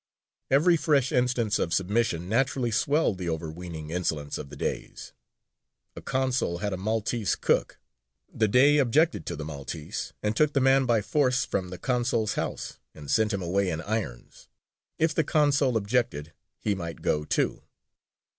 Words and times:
Every 0.49 0.77
fresh 0.77 1.11
instance 1.11 1.59
of 1.59 1.75
submission 1.75 2.27
naturally 2.27 2.71
swelled 2.71 3.19
the 3.19 3.29
overweening 3.29 3.91
insolence 3.91 4.39
of 4.39 4.49
the 4.49 4.55
Deys. 4.55 5.13
A 5.95 6.01
consul 6.01 6.57
had 6.57 6.73
a 6.73 6.77
Maltese 6.77 7.35
cook: 7.35 7.77
the 8.27 8.47
Dey 8.47 8.79
objected 8.79 9.27
to 9.27 9.35
the 9.35 9.45
Maltese, 9.45 10.13
and 10.23 10.35
took 10.35 10.53
the 10.53 10.59
man 10.59 10.87
by 10.87 11.03
force 11.03 11.45
from 11.45 11.69
the 11.69 11.77
consul's 11.77 12.33
house 12.33 12.79
and 12.95 13.11
sent 13.11 13.31
him 13.31 13.43
away 13.43 13.69
in 13.69 13.81
irons. 13.81 14.47
If 14.97 15.13
the 15.13 15.23
consul 15.23 15.77
objected, 15.77 16.33
he 16.57 16.73
might 16.73 17.03
go 17.03 17.23
too. 17.23 17.61